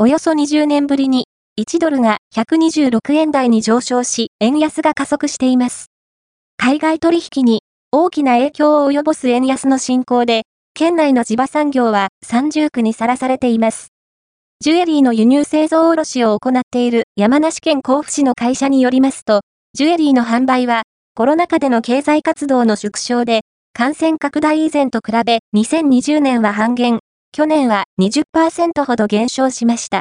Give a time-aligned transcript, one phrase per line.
[0.00, 1.26] およそ20年ぶりに、
[1.60, 5.86] 1ドルが126円台に上昇し、円安が加速しています。
[6.56, 10.42] 海外取引に大きな影響を及ぼす円安の進行で、
[10.72, 13.88] 県内の地場産業は三重苦にさらされています。
[14.60, 19.40] ジュエリーの輸入製造卸を行っている山梨県甲府市の会社によりますと、
[19.74, 20.82] ジュエリーの販売は
[21.16, 23.40] コロナ禍での経済活動の縮小で、
[23.72, 27.00] 感染拡大以前と比べ2020年は半減、
[27.32, 29.96] 去年は20%ほど減少しました。